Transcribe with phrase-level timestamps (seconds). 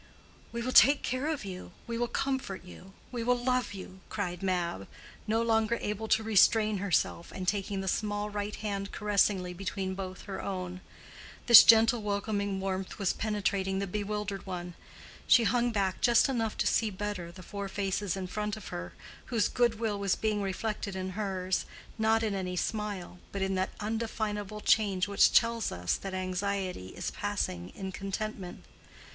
[0.51, 4.87] "We will take care of you—we will comfort you—we will love you," cried Mab,
[5.27, 10.23] no longer able to restrain herself, and taking the small right hand caressingly between both
[10.23, 10.81] her own.
[11.45, 14.73] This gentle welcoming warmth was penetrating the bewildered one:
[15.27, 18.93] she hung back just enough to see better the four faces in front of her,
[19.25, 21.65] whose good will was being reflected in hers,
[21.99, 27.11] not in any smile, but in that undefinable change which tells us that anxiety is
[27.11, 28.63] passing in contentment.